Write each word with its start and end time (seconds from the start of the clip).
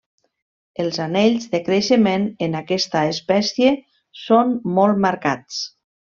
Els 0.83 0.95
anells 1.03 1.45
de 1.51 1.59
creixements 1.67 2.41
en 2.47 2.57
aquesta 2.61 3.05
espècie 3.11 3.75
són 4.23 4.57
molt 4.81 5.05
marcats. 5.07 5.63